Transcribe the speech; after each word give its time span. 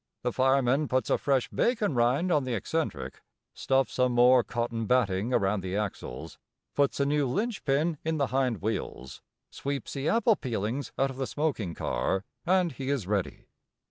The 0.23 0.33
fireman 0.33 0.87
puts 0.87 1.11
a 1.11 1.17
fresh 1.19 1.47
bacon 1.49 1.93
rind 1.93 2.31
on 2.31 2.43
the 2.43 2.55
eccentric, 2.55 3.21
stuffs 3.53 3.93
some 3.93 4.13
more 4.13 4.43
cotton 4.43 4.87
batting 4.87 5.31
around 5.31 5.61
the 5.61 5.75
axles, 5.77 6.39
puts 6.73 6.99
a 6.99 7.05
new 7.05 7.27
lynch 7.27 7.63
pin 7.65 7.99
in 8.03 8.17
the 8.17 8.27
hind 8.33 8.63
wheels, 8.63 9.21
sweeps 9.51 9.93
the 9.93 10.09
apple 10.09 10.35
peelings 10.35 10.91
out 10.97 11.11
of 11.11 11.17
the 11.17 11.27
smoking 11.27 11.75
car, 11.75 12.23
and 12.47 12.71
he 12.71 12.89
is 12.89 13.05
ready. 13.05 13.45